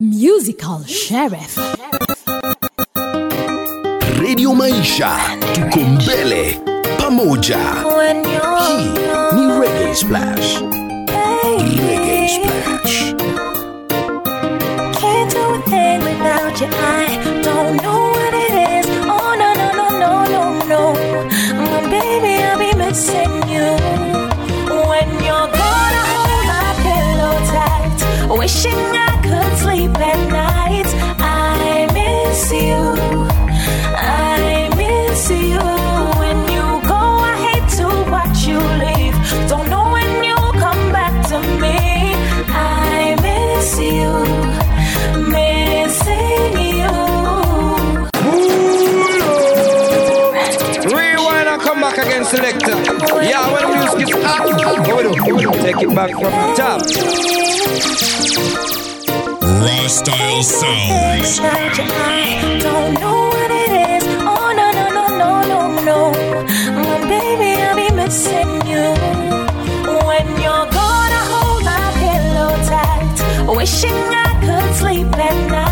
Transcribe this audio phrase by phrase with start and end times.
[0.00, 1.56] Musical Sheriff.
[4.18, 5.18] Radio Maisha,
[5.52, 6.60] tuko mbele
[6.98, 7.58] pamoja.
[8.66, 8.88] Hii
[9.36, 10.60] ni Reggae Splash.
[11.88, 13.14] Reggae Splash.
[15.00, 16.66] Can't do a thing without you.
[16.66, 18.34] I don't know what
[52.30, 52.76] selector.
[53.22, 55.50] Yeah, when the music is hot, what we do?
[55.64, 56.80] Take it back from the top.
[59.60, 61.40] Raw style sounds.
[61.42, 64.04] I don't know what it is.
[64.20, 65.98] Oh no no no no no no.
[66.84, 68.86] My baby, I'll be missing you
[70.06, 71.12] when you're gone.
[71.18, 75.69] I hold my pillow tight, wishing I could sleep at night.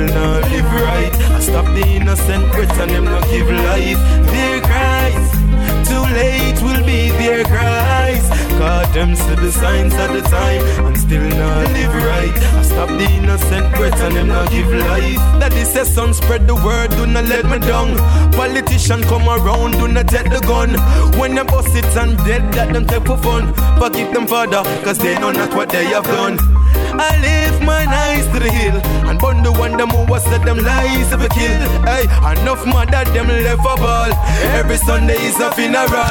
[0.00, 1.14] Still not live right.
[1.30, 3.98] I stop the innocent breath and them not give life.
[4.32, 5.30] Their cries.
[5.88, 8.28] Too late will be their cries.
[8.58, 12.36] God them see the signs at the time and still not live right.
[12.58, 15.16] I stop the innocent breath and them not give life.
[15.40, 17.96] That is a son spread the word, do not let me down.
[18.32, 20.70] Politician come around, do not take the gun.
[21.18, 23.52] When them bust it and dead, that them take for fun.
[23.78, 26.38] Forgive them father, cause they know not what they have done.
[26.92, 28.80] I lift my eyes to the hill
[29.42, 31.60] the one them who was set them lies of a kill.
[31.84, 34.12] Hey, enough mother them left a ball.
[34.58, 36.09] Every Sunday is a funeral.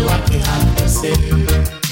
[0.00, 1.85] What we have to say.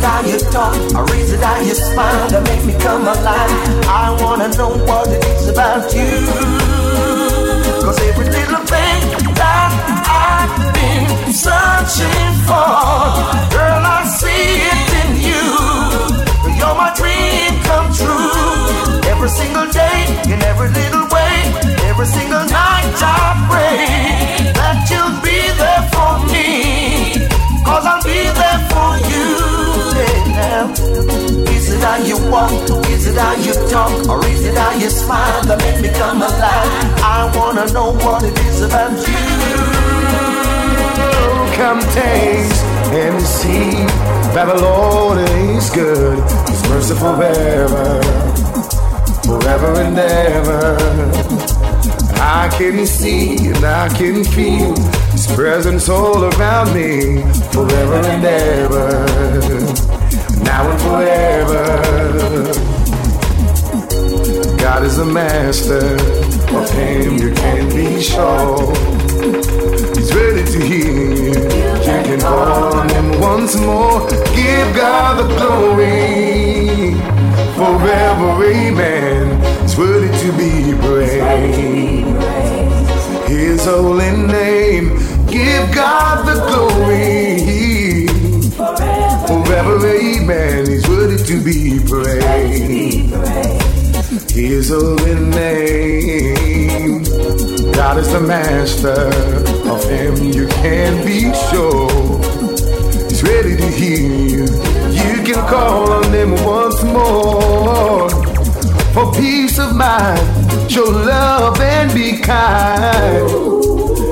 [0.00, 3.52] it how you talk, I raise it how you smile to make me come alive.
[3.86, 6.10] I wanna know what it is about you.
[7.84, 9.00] Cause every little thing
[9.40, 9.70] that
[10.08, 12.72] I've been searching for,
[13.52, 15.44] girl, I see it in you.
[16.58, 19.10] You're my dream come true.
[19.10, 19.98] Every single day,
[20.32, 21.34] in every little way,
[21.88, 25.89] every single night I pray that you'll be there
[30.60, 32.52] Is it how you walk?
[32.90, 34.08] Is it how you talk?
[34.10, 36.70] Or is it how you smile that make me come alive?
[37.02, 39.16] I wanna know what it is about you.
[41.56, 42.62] Come taste
[42.92, 43.70] and see
[44.34, 46.18] that the Lord is good.
[46.48, 48.02] He's merciful forever,
[49.24, 50.76] forever and ever.
[52.20, 54.76] I can see and I can feel
[55.12, 59.99] His presence all around me forever and ever
[60.42, 61.64] now and forever.
[64.58, 65.96] God is the master,
[66.56, 68.74] of him you can be sure.
[69.94, 71.28] He's ready to heal you.
[71.28, 74.08] You can call on him once more.
[74.34, 76.94] Give God the glory.
[77.54, 79.22] Forever, amen.
[79.62, 82.10] He's worthy to be praised.
[83.28, 84.98] His holy name.
[85.26, 86.09] Give God
[91.44, 93.10] be praised.
[94.30, 94.94] He is a
[95.30, 97.04] name.
[97.72, 99.10] God is the master.
[99.70, 101.88] Of him you can be sure.
[103.08, 104.44] He's ready to hear you.
[104.90, 108.10] You can call on him once more.
[108.94, 113.50] For peace of mind, show love and be kind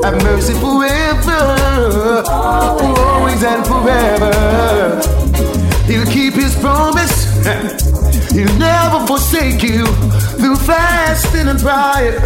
[0.03, 5.01] have mercy forever, always and forever.
[5.87, 7.18] He'll keep his promise.
[8.33, 9.87] He'll never forsake you
[10.39, 12.21] through fasting and prayer.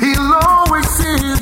[0.00, 1.41] He'll always see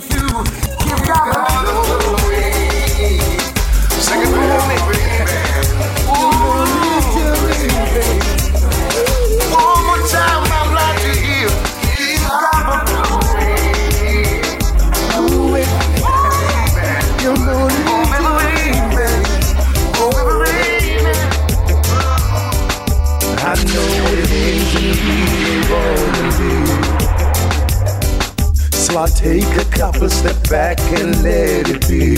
[29.21, 32.17] take a couple step back and let it be.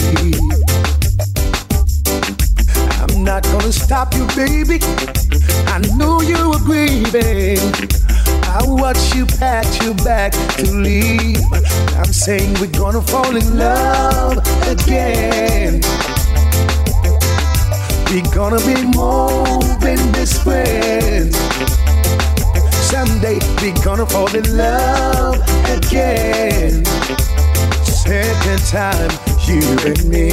[3.03, 4.79] I'm not gonna stop you, baby.
[5.67, 7.59] I know you were grieving.
[8.45, 11.43] I watch you pat your back to leave.
[11.99, 15.81] I'm saying we're gonna fall in love again.
[18.11, 21.37] We're gonna be more than best friends.
[22.93, 26.85] Someday we're gonna fall in love again.
[27.87, 29.11] Second time,
[29.49, 30.29] you and me.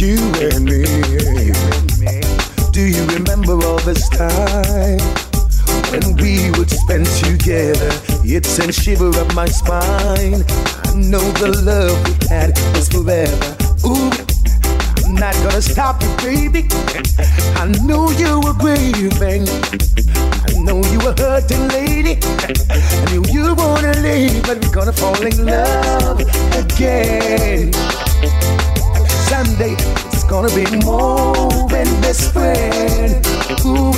[0.00, 2.22] You and me.
[2.72, 4.98] Do you remember all this time?
[5.92, 7.92] When we would spend together,
[8.24, 10.42] it sent shiver up my spine.
[10.86, 13.56] I know the love we had was forever.
[13.84, 14.10] Ooh,
[15.08, 16.66] not gonna stop you, baby.
[17.56, 19.46] I know you were grieving.
[20.48, 22.18] I know you were hurting, lady.
[22.40, 26.20] I knew you wanna leave, but we're gonna fall in love
[26.56, 27.72] again.
[29.28, 29.74] Someday
[30.12, 33.24] it's gonna be more than best friend.
[33.64, 33.92] Ooh,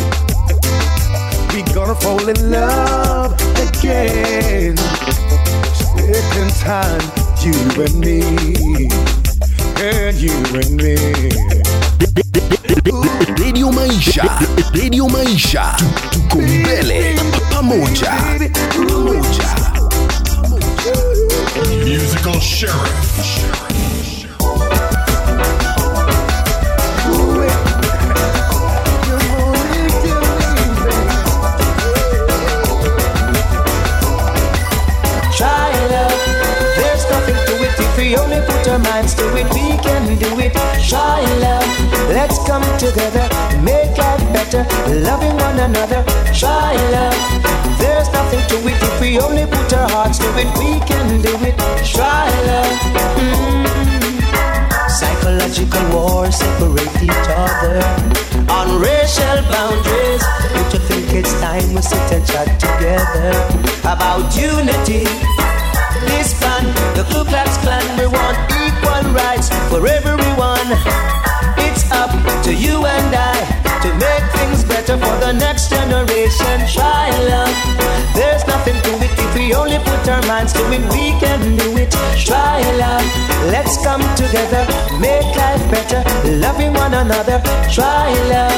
[1.53, 3.33] we're gonna fall in love
[3.69, 4.77] again.
[5.97, 7.03] Second time,
[7.43, 8.89] you and me,
[9.85, 10.97] and you and me.
[13.39, 14.25] Radio Maisha,
[14.75, 17.15] Radio Maisha, Tu- tuko mbele
[17.51, 18.13] pamoja,
[18.77, 19.55] pamoja.
[21.85, 23.34] Musical Sheriff.
[50.19, 50.59] Hearts it.
[50.59, 51.57] We can do it.
[51.85, 52.79] Try love.
[53.19, 53.65] Mm.
[54.89, 57.79] Psychological wars separate each other
[58.51, 60.23] on racial boundaries.
[60.53, 63.31] Don't you think it's time we sit and chat together
[63.83, 65.05] about unity?
[66.07, 70.69] This plan, the Ku Klux Klan, we want equal rights for everyone.
[71.59, 72.11] It's up
[72.45, 76.57] to you and I to make things better for the next generation.
[76.73, 77.53] Try love.
[78.17, 80.81] There's nothing to it if we only put our minds to it.
[80.97, 81.93] We can do it.
[82.17, 83.05] Try love.
[83.53, 84.65] Let's come together,
[84.99, 86.01] make life better,
[86.41, 87.39] loving one another.
[87.77, 88.57] Try love.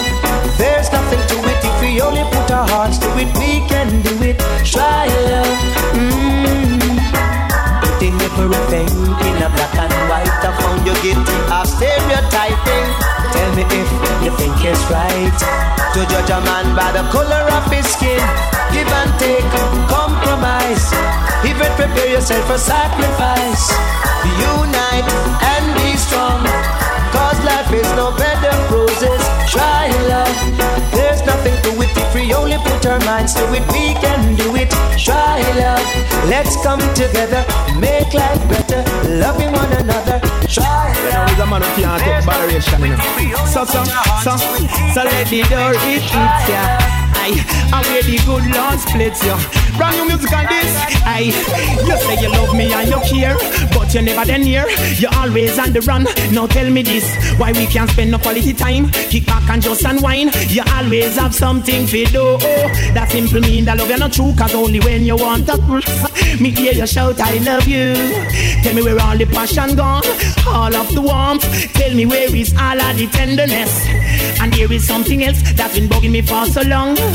[0.62, 3.30] There's nothing to it if we only put our hearts to it.
[3.42, 4.38] We can do it.
[4.62, 5.58] Try love.
[5.98, 6.78] Mm.
[7.82, 8.88] Putting everything
[9.26, 10.38] in a black and white.
[10.48, 13.05] I found you guilty of stereotyping.
[15.38, 18.20] To judge a man by the color of his skin.
[18.72, 19.46] Give and take,
[19.88, 20.92] compromise.
[21.44, 23.70] Even prepare yourself for sacrifice.
[24.40, 25.08] Unite
[25.52, 26.44] and be strong.
[27.12, 29.22] Cause life is no bed of roses.
[29.48, 30.36] Try love.
[30.92, 33.64] There's nothing to it if we only put our minds to it.
[33.72, 34.70] We can do it.
[34.98, 35.84] Try love.
[36.28, 37.44] Let's come together,
[37.80, 38.82] make life better,
[39.20, 40.20] loving one another.
[40.48, 41.30] Try love.
[41.30, 42.80] He's a man who can't take moderation.
[43.52, 43.84] So, so,
[44.24, 44.36] so,
[44.94, 46.95] so let the door it hits
[47.34, 49.36] and where the good Lord splits you.
[49.76, 50.72] Brand new music on this.
[51.04, 51.32] Aye,
[51.86, 53.36] you say you love me and you care,
[53.74, 54.66] but you never then near.
[54.96, 56.04] You're always on the run.
[56.32, 57.04] Now tell me this,
[57.38, 58.90] why we can't spend no quality time?
[59.10, 60.34] Kick back and just unwind.
[60.50, 62.38] You always have something to do.
[62.94, 65.56] That simple mean that love you're not true, cause only when you want to.
[66.40, 67.94] Me hear you shout, I love you.
[68.62, 70.02] Tell me where all the passion gone,
[70.48, 71.44] all of the warmth.
[71.74, 73.86] Tell me where is all of the tenderness.
[74.40, 76.96] And there is something else that's been bugging me for so long.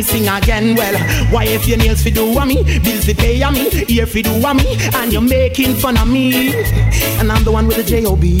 [0.00, 0.76] Me sing again.
[0.76, 0.98] Well,
[1.30, 4.22] why if your nails fi do a me, bills fi pay a me, ear fi
[4.22, 4.64] do a me,
[4.94, 6.54] and you're making fun of me,
[7.18, 8.40] and I'm the one with the J O B.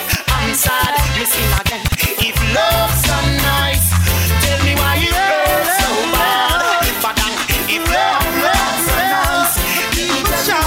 [0.61, 0.93] sad.
[1.17, 1.81] Me sing again.
[2.21, 3.17] If love's so
[3.49, 3.87] nice,
[4.45, 6.85] tell me why it hurts so bad.
[7.01, 9.57] Badang, if love, love's so nice,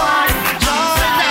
[0.03, 0.27] why
[0.59, 1.23] I'm sad.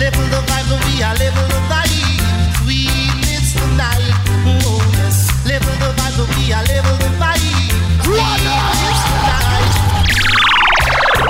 [0.00, 2.24] Level the vibe, we are level the vibe.
[2.64, 4.16] Sweetness tonight.
[4.64, 5.16] Oh yes.
[5.44, 7.68] Level the vibe, we are level the vibe.
[8.00, 8.64] Tonight.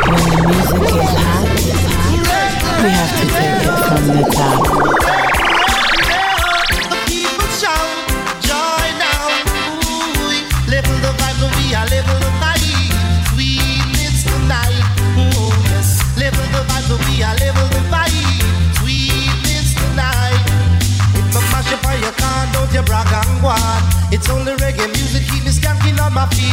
[0.07, 1.49] When the music is hot,
[2.83, 5.04] we have to take it from the top.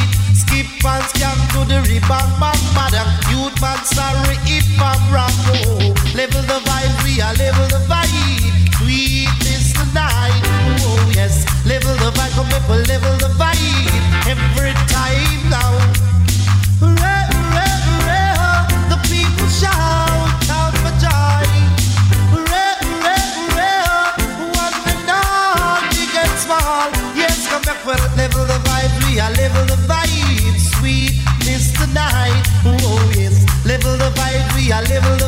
[0.01, 0.35] On.
[0.35, 3.09] Skip and skank to the rebound, bang, bang.
[3.29, 5.31] Youth man, sorry if I'm wrong.
[5.53, 8.51] Oh, level the vibe, we are level the vibe.
[8.81, 10.41] Sweetness tonight.
[10.81, 11.45] Oh, yes.
[11.65, 13.93] Level the vibe, come up, level the vibe.
[14.27, 14.70] Every
[34.87, 35.11] vibe.
[35.11, 35.20] We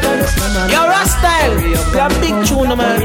[0.00, 0.04] come.
[0.04, 0.64] Leave out on the summer.
[0.72, 0.88] Yo,
[1.98, 3.00] a big tuna man.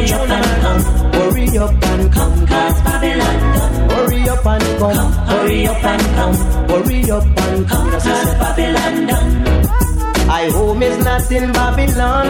[1.13, 3.89] Hurry up and come, cause Babylon done.
[3.89, 6.35] Hurry up and come, hurry up and come,
[6.69, 9.29] hurry up and come, cause Babylon done.
[10.29, 12.29] I home is not in Babylon.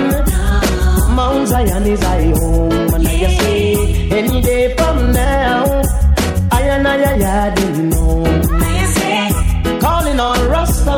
[1.15, 5.81] Mount Zion is I home, and I say any day from now,
[6.51, 8.23] I and I, I, I didn't know.
[9.79, 10.97] Calling on Rasta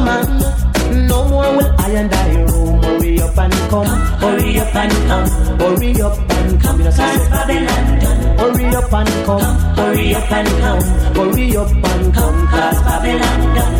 [1.36, 2.82] more will I and I roam.
[2.84, 3.92] Hurry up and come,
[4.24, 5.28] hurry up and come,
[5.60, 8.22] hurry up and come, say Babylon done.
[8.40, 10.84] Hurry up and come, hurry up and come,
[11.18, 13.76] hurry up and come, cause Babylon done.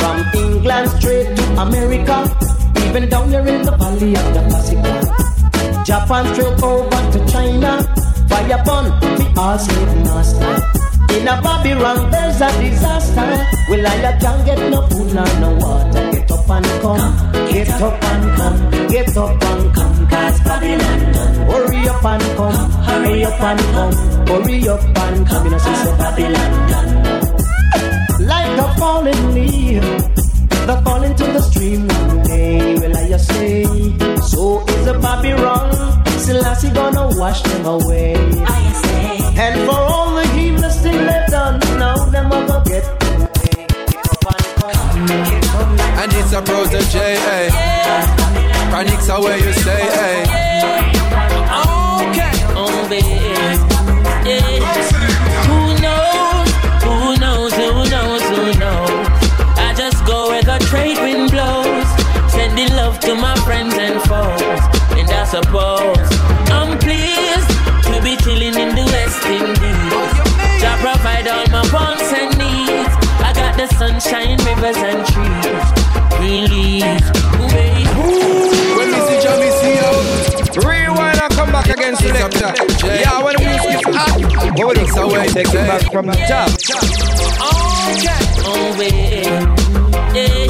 [0.00, 2.16] From England straight to America,
[2.86, 5.00] even down here in the valley of the Pacific.
[5.88, 7.72] Japan straight over to China,
[8.28, 8.84] fire upon
[9.18, 10.54] the all slave master.
[11.16, 13.28] In a Babylon there's a disaster.
[13.68, 16.11] Well, I can't get no food nor no water.
[16.52, 21.34] Get up and come, get up and come, get up and come, cause Babylon done.
[21.48, 23.92] Hurry up and come, hurry up and come,
[24.26, 28.26] hurry up and come, you know, say Babylon done.
[28.26, 29.82] Like a falling leaf,
[30.66, 32.74] the fall into the stream one day.
[32.74, 33.64] Well, I just say,
[34.20, 35.72] so is a Babylon.
[36.18, 38.14] Selassie gonna wash them away.
[38.14, 42.84] And for all the heedless thing they've done, now them a go get
[45.10, 45.51] And
[46.10, 47.50] it's a protege, eh?
[48.70, 50.22] Chronics are where you stay, eh?
[52.02, 52.32] Okay.
[52.58, 53.06] Oh, baby.
[54.26, 54.40] Yeah.
[55.46, 56.48] Who knows?
[56.82, 57.52] Who knows?
[57.54, 58.22] Who knows?
[58.34, 59.06] Who knows?
[59.62, 61.86] I just go where the trade wind blows.
[62.32, 64.62] Sending love to my friends and foes.
[64.98, 66.08] And I suppose
[66.50, 67.50] I'm pleased
[67.92, 70.12] to be chilling in the West Indies.
[70.58, 72.90] Jah provide all my wants and needs.
[73.22, 75.81] I got the sunshine, rivers and trees
[76.32, 77.02] relief.
[78.76, 80.04] When me see Jamie see out,
[80.64, 82.52] rewind and come back again, selector.
[82.86, 84.16] Yeah, when the music up,
[84.58, 84.86] what we do?
[84.92, 86.48] So we take it back from the top.
[87.52, 88.22] Okay.
[88.48, 89.28] Oh, baby.
[90.16, 90.48] Yeah.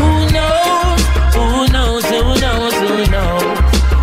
[0.00, 1.00] Who knows?
[1.36, 2.04] Who knows?
[2.06, 2.74] Who knows?
[2.84, 3.58] Who knows?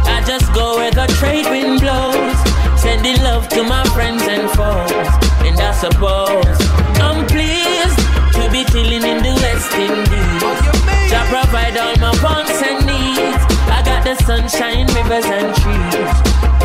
[0.05, 2.37] I just go where the trade wind blows.
[2.79, 5.09] Sending love to my friends and foes.
[5.47, 6.57] And I suppose
[7.01, 7.99] I'm pleased
[8.35, 9.22] to be chilling in
[9.69, 11.09] trust.
[11.09, 13.43] Jah provide all my wants and needs.
[13.69, 16.13] I got the sunshine, rivers and trees.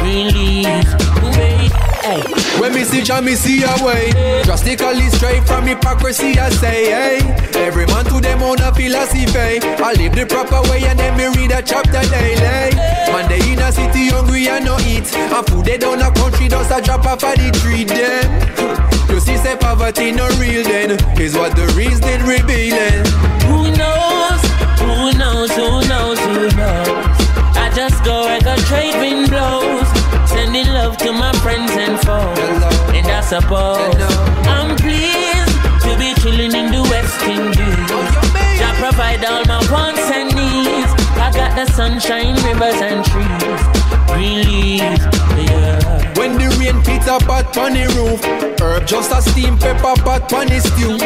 [0.03, 0.87] Believe
[2.61, 4.11] When me see Jah, me see a way.
[4.45, 7.19] Drastically straight from hypocrisy, I say, hey.
[7.55, 9.61] Every man to them own a philosophy.
[9.63, 12.77] I live the proper way and then me read a chapter daily.
[13.13, 15.13] Man, they in a city hungry and no eat.
[15.15, 18.98] And food they down a country, does a drop off of the tree, them.
[19.09, 20.90] You see, say poverty no real then
[21.21, 23.05] is what the reason revealing.
[23.49, 24.40] Who knows?
[24.81, 25.51] Who knows?
[25.53, 26.18] Who knows?
[26.21, 27.16] Who knows?
[27.57, 29.88] I just go where the trade wind blows.
[30.31, 32.62] Sending love to my friends and foes.
[32.94, 33.97] And I suppose
[34.47, 37.90] I'm pleased to be chilling in the West Indies.
[37.90, 40.98] Oh, I provide all my wants and needs.
[41.49, 43.63] Got the sunshine, rivers and trees.
[44.09, 45.01] Green leaves,
[45.49, 46.15] yeah.
[46.15, 48.23] When the rain hits a pot on the roof,
[48.61, 50.99] herb just a steam pepper pot on the stew.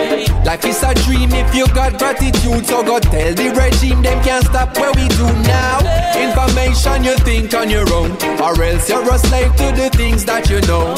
[0.44, 4.44] Life is a dream if you got gratitude, so go tell the regime them can't
[4.44, 5.78] stop where we do now.
[6.18, 8.11] Information you think on your own,
[8.42, 10.94] or else you're a slave to the things that you know.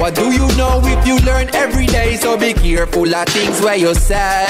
[0.00, 2.16] What do you know if you learn every day?
[2.16, 4.46] So be careful of things where you say.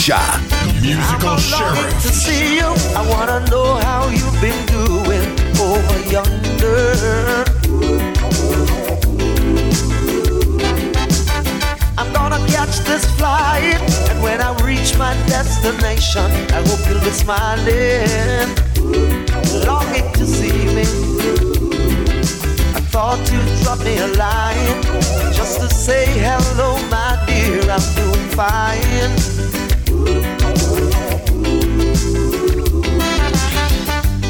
[0.00, 0.80] Maisha.
[0.80, 2.02] Musical sheriff.
[2.02, 2.68] to see you.
[2.96, 5.28] I wanna know how you've been doing
[5.60, 7.44] over yonder.
[11.98, 13.76] I'm gonna catch this flight,
[14.08, 18.48] and when I reach my destination, I hope you'll be smiling,
[19.66, 20.86] longing to see me.
[22.74, 24.82] I thought you'd drop me a line
[25.34, 27.70] just to say hello, my dear.
[27.70, 29.39] I'm doing fine.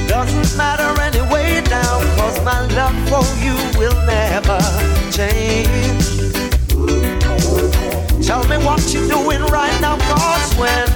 [0.08, 4.60] Doesn't matter anyway now, cause my love for you will never
[5.10, 6.06] change.
[8.26, 10.88] Tell me what you're doing right now, cause when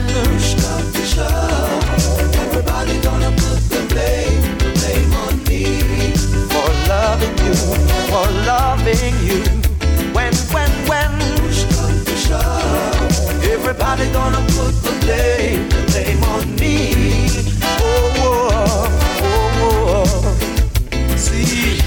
[2.45, 5.65] everybody gonna put the blame, the blame on me
[6.53, 7.55] for loving you,
[8.11, 9.64] for loving you.
[13.75, 17.29] Everybody gonna put the blame, the blame on me.
[17.63, 18.89] Oh, oh,
[19.23, 20.05] oh,
[20.93, 21.17] oh.
[21.17, 21.81] See,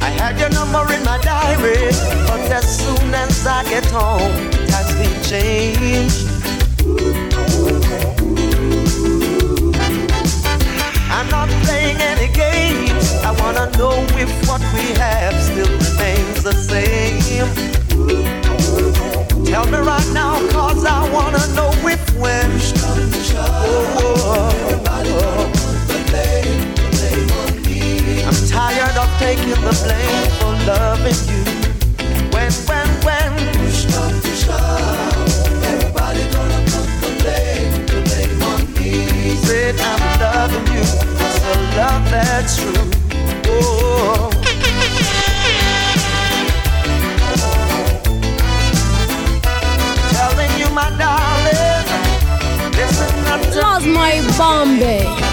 [0.00, 1.92] I had your number in my diary,
[2.26, 6.33] but as soon as I get home, it has been
[29.52, 31.42] of the blame for loving you.
[32.32, 33.32] When, when, when.
[35.64, 36.60] Everybody gonna
[37.02, 37.72] the blame,
[38.04, 39.36] blame on me.
[39.36, 42.90] Said I'm loving you, it's a love that's true.
[43.46, 44.30] Oh.
[50.12, 51.86] Telling you, my darling,
[52.72, 55.23] listen up to Lost my Bombay.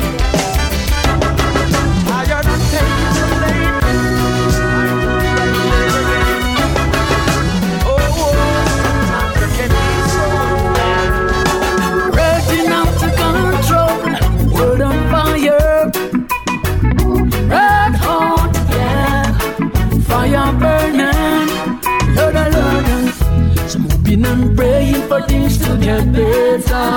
[25.11, 26.91] For things to get better.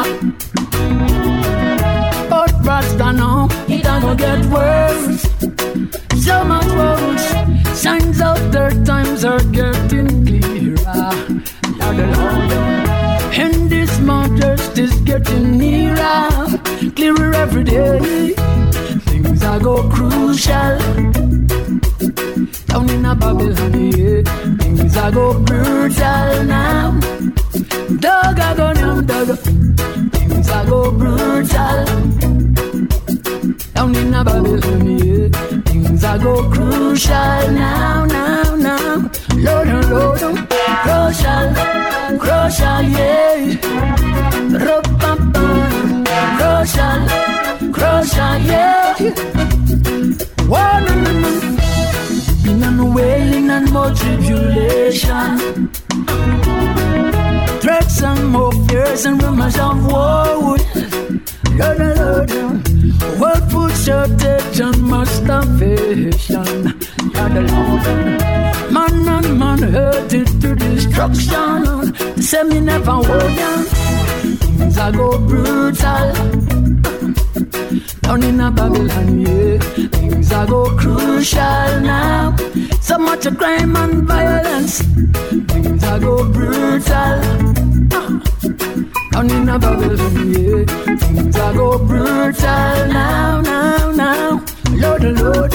[2.31, 5.22] But Rasta now, it gonna get worse.
[6.24, 7.27] So much worse.
[7.85, 11.11] Signs of third times are getting clearer.
[11.81, 12.53] Lord, Lord.
[13.42, 16.29] And this modest is getting nearer,
[16.94, 18.35] clearer every day.
[19.11, 20.79] Things are go crucial.
[22.68, 24.22] Down in a Babylon, yeah.
[24.62, 27.13] Things are go brutal now.
[28.04, 29.30] Dog a go yum dog.
[30.12, 31.78] Things are go brutal.
[33.74, 35.28] Down in a Babylon, yeah.
[35.68, 39.10] Things are go crucial now, now, now.
[39.46, 40.34] Lord, oh, Lord, oh.
[40.84, 41.46] crucial,
[42.22, 43.36] crucial, yeah.
[44.64, 45.46] Ru-pa-pa.
[46.38, 47.00] Crucial,
[47.72, 48.94] crucial, yeah.
[50.46, 52.44] One, mm, mm, mm.
[52.44, 55.70] been on wailing and more tribulation.
[57.64, 60.59] Threats and more fears and rumors of war.
[63.18, 66.79] World food shortage and starvation.
[67.16, 72.20] Oh, Lord, man and man hurted to destruction.
[72.20, 73.64] Say me never hold on.
[74.59, 76.53] Things are go brutal.
[78.00, 79.58] Down in a Babylon, yeah.
[79.88, 82.36] Things are go crucial now.
[82.80, 84.82] So much of crime and violence.
[85.48, 87.20] Things are go brutal.
[89.12, 90.96] Down in a Babylon, yeah.
[90.96, 94.44] Things are go brutal now, now, now.
[94.70, 95.54] Lord, oh, Lord,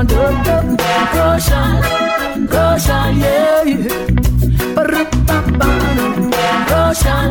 [0.00, 0.76] Crucial,
[2.48, 3.64] crucial, yeah.
[6.66, 7.28] Crucial,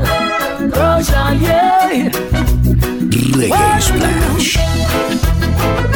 [0.70, 2.39] crucial, yeah.
[3.40, 4.60] Reggae Splash.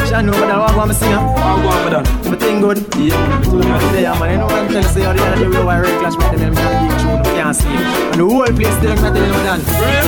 [0.08, 1.20] Sean, over there, what I'm singing?
[1.20, 2.78] What I'm going for But thing good.
[2.96, 3.12] Yeah.
[3.44, 5.82] Today, man, you know what I'm telling you, say, you're the other day, we were
[5.84, 7.84] Red Clash, man, them can't give tune, we can't see it.
[7.84, 9.60] And the whole place, they don't tell you, man.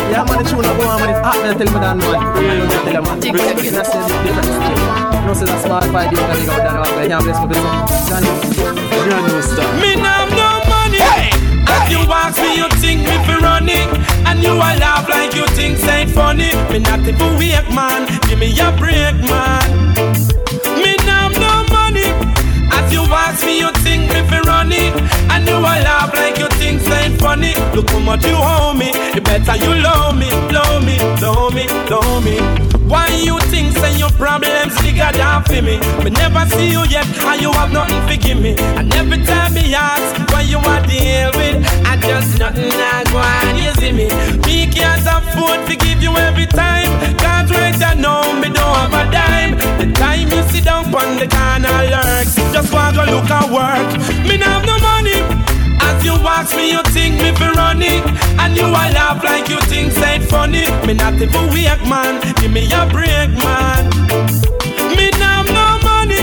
[0.09, 2.09] Yeah, man, the tune, go on, man, it's hot, man, tell me, man, man.
[2.09, 3.20] Yeah, tell you, man.
[3.20, 4.57] That's the difference.
[4.57, 7.68] You know, say that's Spotify, you can go down, man, yeah, bless me, bless me.
[8.09, 8.33] Johnny,
[9.05, 9.68] brand new stuff.
[9.77, 11.36] Me nah have no money.
[11.68, 13.88] As you ask me, you think me for running,
[14.26, 16.50] and you a laugh like you think say funny.
[16.72, 19.62] Me not even wake man, give me a break man.
[20.83, 22.09] Me have no money.
[22.72, 24.05] As you ask me, you think
[24.56, 24.92] running,
[25.32, 27.52] and you a laugh like you think say funny.
[27.74, 31.64] Look how much you owe me, the better you love me, love me, love me,
[31.92, 32.36] love me.
[32.90, 35.76] Why you think say your problems bigger than for me?
[36.04, 38.54] Me never see you yet, and you have nothing to give me.
[38.78, 41.58] And every time me ask what you want to deal with,
[58.38, 60.64] and you a laugh like you think said funny.
[60.87, 63.90] Me not even weak man, give me a break man.
[64.96, 66.22] Me not no money.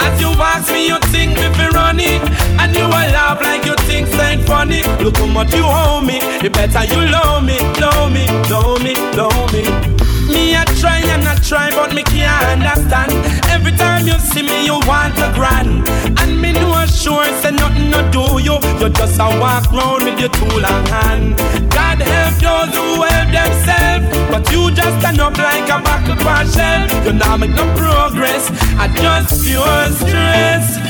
[0.00, 2.22] As you ask me, you think me for running,
[2.60, 4.82] and you a laugh like you think said funny.
[5.02, 8.94] Look how much you owe me, you better you love me, love me, love me,
[9.16, 10.09] love me.
[10.32, 13.12] Me I try and I try, but me can't understand.
[13.50, 15.88] Every time you see me, you want a grand,
[16.20, 18.56] and me know sure say nothing to do you.
[18.80, 21.36] You just a walk round with your tool and hand.
[21.70, 26.16] God help those who help themselves, but you just stand up like a buckle
[26.52, 26.90] shelf.
[27.04, 30.89] You now make no progress, I just pure stress.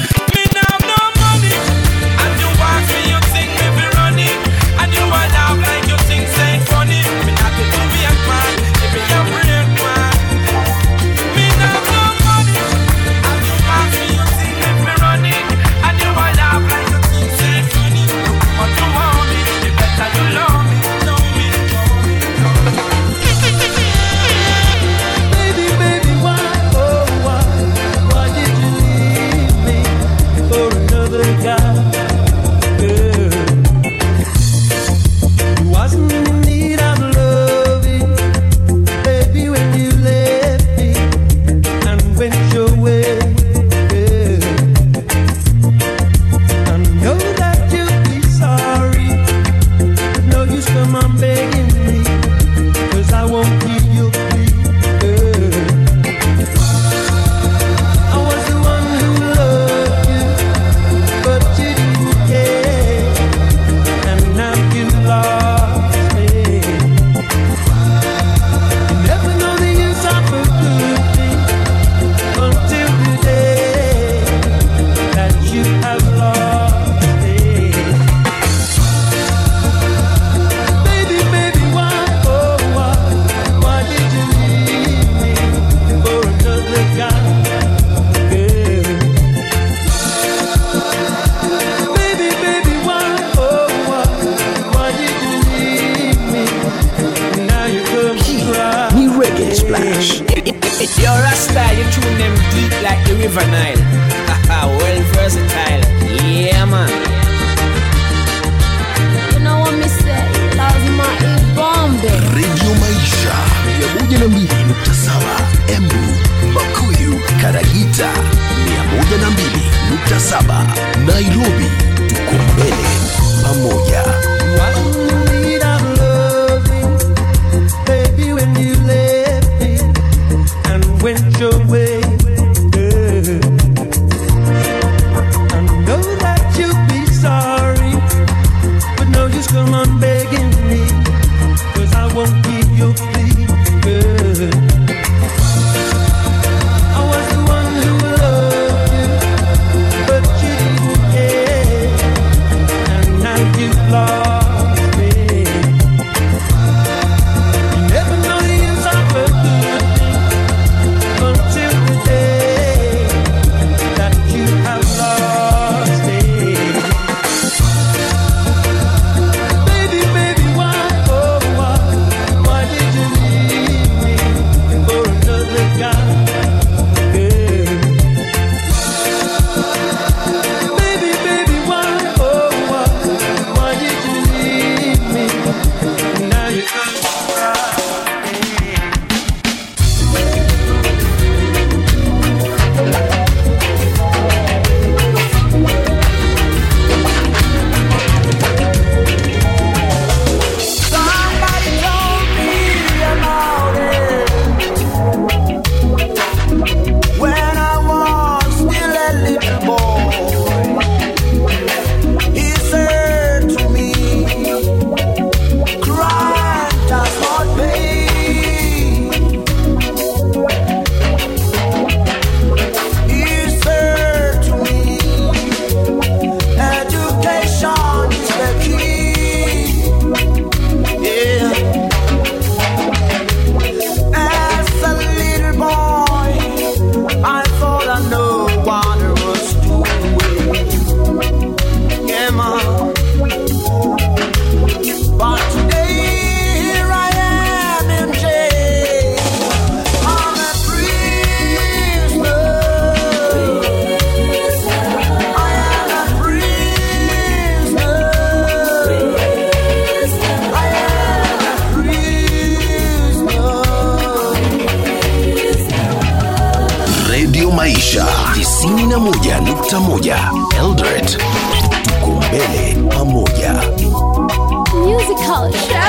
[275.48, 275.79] Yeah.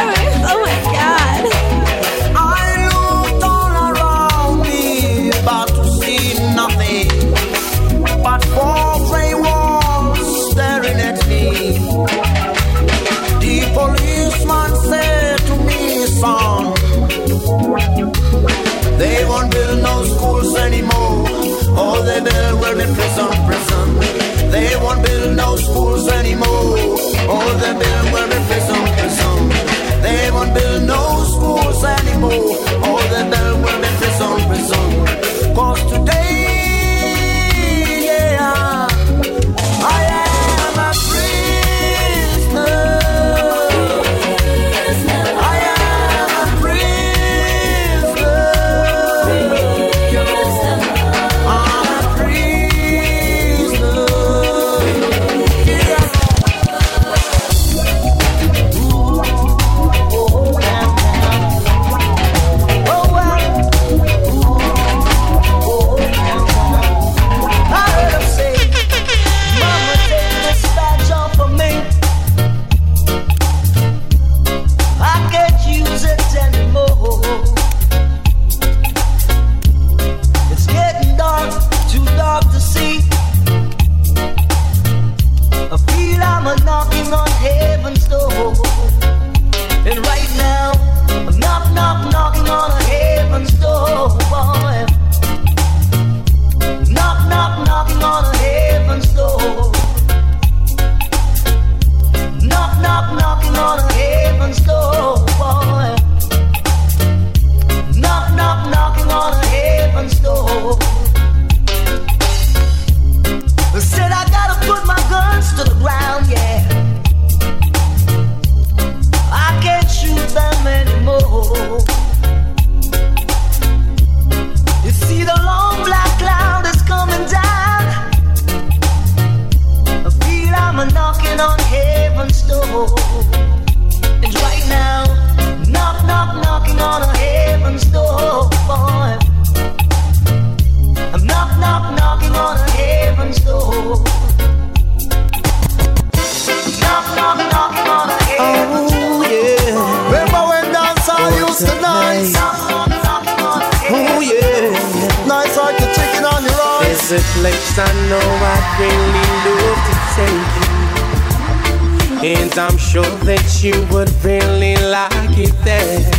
[163.74, 166.11] you would really like it there.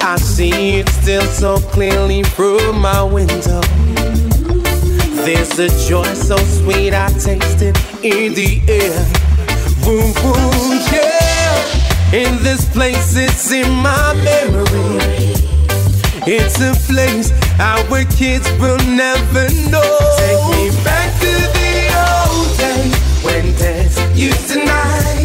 [0.00, 3.60] I see it still so clearly through my window.
[5.24, 8.98] There's a joy so sweet I taste it in the air.
[9.84, 12.22] Boom, boom, yeah.
[12.22, 15.34] In this place, it's in my memory.
[16.26, 19.98] It's a place our kids will never know.
[20.18, 21.72] Take me back to the
[22.08, 25.17] old days when dance used to night.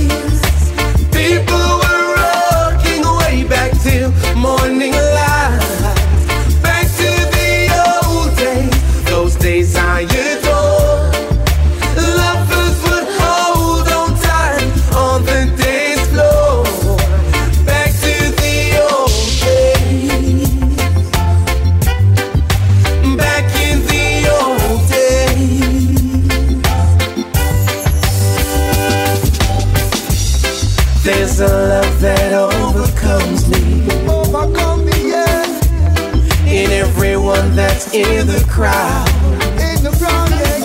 [38.53, 39.09] crowd.
[39.57, 40.57] In the crowd, yeah,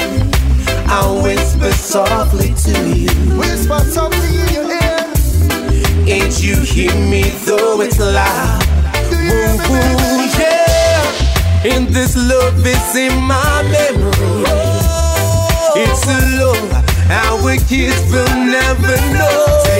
[0.00, 0.86] yeah.
[0.88, 3.10] I'll whisper softly to you.
[3.38, 5.04] Whisper softly in your ear.
[6.08, 8.62] Ain't you hear me though it's loud?
[9.12, 11.74] Ooh, ooh, yeah.
[11.76, 14.44] And this love is in my memory.
[15.76, 16.72] It's a love
[17.10, 19.73] our kids will never know.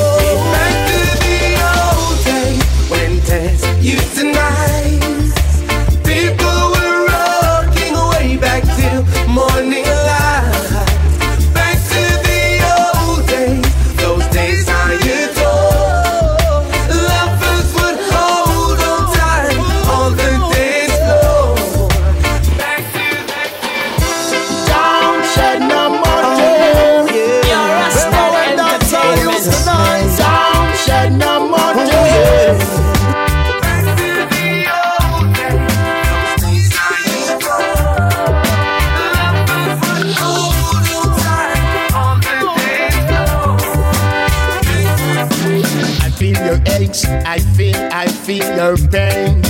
[48.64, 49.42] Pain.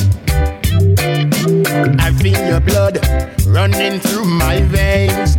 [2.00, 2.98] I feel your blood
[3.46, 5.36] running through my veins.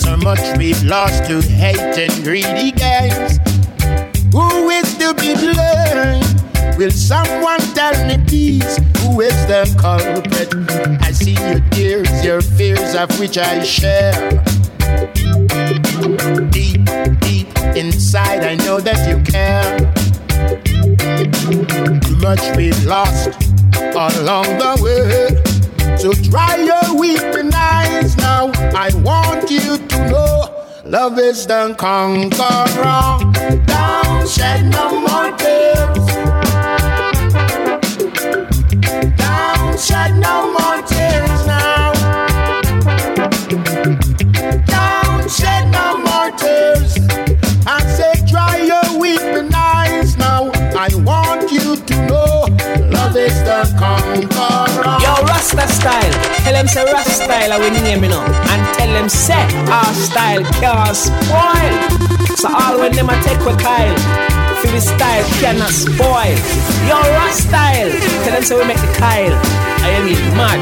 [0.00, 3.40] So much we've lost to hate and greedy games.
[4.32, 6.78] Who is to be blamed?
[6.78, 10.54] Will someone tell me, please, who is the culprit?
[11.02, 14.14] I see your tears, your fears of which I share.
[16.50, 16.84] Deep,
[17.20, 19.95] deep inside, I know that you care.
[22.26, 23.28] Much we've lost
[23.94, 25.96] along the way.
[25.96, 28.50] So dry your weeping eyes now.
[28.74, 33.22] I want you to know love is the conqueror.
[33.66, 36.06] Don't shed no more tears.
[39.22, 40.35] Don't shed no
[55.86, 56.14] style.
[56.42, 58.24] Tell them say Rasta style are we name you know.
[58.50, 61.74] And tell them say our style can't spoil.
[62.40, 63.96] So all when them a take with Kyle.
[64.60, 66.36] feel the style cannot spoil.
[66.88, 67.90] Yo, Rasta style.
[68.24, 69.36] Tell them say we make the Kyle.
[69.86, 70.60] I am it mad.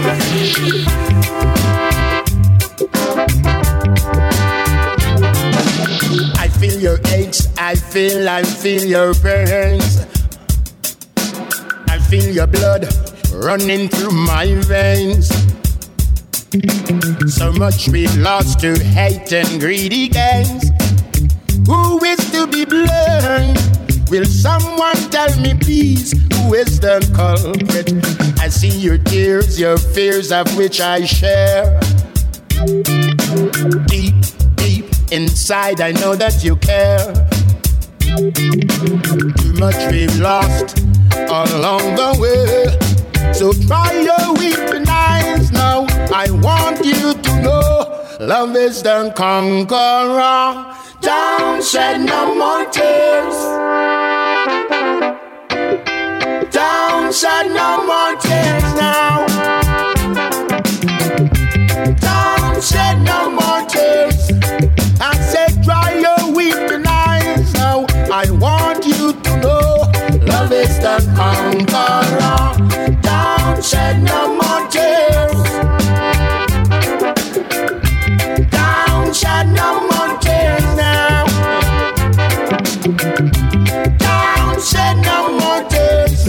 [6.37, 10.05] I feel your aches, I feel, I feel your pains.
[11.89, 15.29] I feel your blood running through my veins.
[17.35, 20.71] So much we've lost to hate and greedy gains.
[21.67, 23.59] Who is to be blamed?
[24.11, 27.93] Will someone tell me, please, who is the culprit?
[28.41, 31.81] I see your tears, your fears of which I share.
[33.87, 34.15] Deep,
[34.57, 37.13] deep inside, I know that you care.
[38.01, 40.79] Too much we've lost
[41.29, 42.94] along the way.
[43.35, 45.87] So try your weeping eyes now.
[46.15, 50.73] I want you to know love is the conqueror.
[51.01, 53.35] Don't shed no more tears.
[56.53, 59.64] Don't shed no more tears now.
[73.65, 75.41] Shed no more tears.
[78.51, 81.25] Don't shed no more tears now.
[84.07, 86.29] Don't shed no more tears.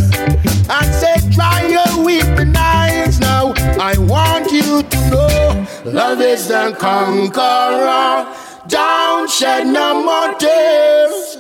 [0.70, 3.54] I said, dry your weeping eyes now.
[3.82, 8.34] I want you to know love is the conqueror.
[8.70, 11.38] Don't shed no more tears.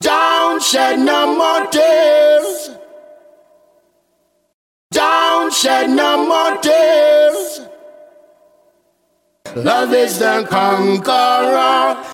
[0.00, 2.75] Don't shed no more tears.
[5.56, 7.60] Don't shed no more tears.
[9.54, 12.12] Love is the conqueror.